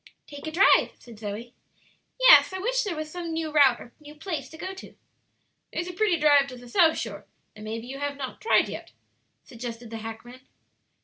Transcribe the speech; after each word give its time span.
"Take 0.25 0.47
a 0.47 0.51
drive," 0.51 0.93
said 0.97 1.19
Zoe. 1.19 1.53
"Yes; 2.19 2.51
I 2.53 2.57
wish 2.57 2.81
there 2.81 2.95
was 2.95 3.11
some 3.11 3.31
new 3.33 3.51
route 3.51 3.79
or 3.79 3.93
new 3.99 4.15
place 4.15 4.49
to 4.49 4.57
go 4.57 4.73
to." 4.73 4.95
"There's 5.71 5.87
a 5.89 5.93
pretty 5.93 6.17
drive 6.17 6.47
to 6.47 6.57
the 6.57 6.67
South 6.67 6.97
Shore, 6.97 7.27
that 7.55 7.61
maybe 7.61 7.85
you 7.85 7.99
have 7.99 8.17
not 8.17 8.41
tried 8.41 8.67
yet," 8.67 8.93
suggested 9.43 9.91
the 9.91 9.97
hackman. 9.99 10.41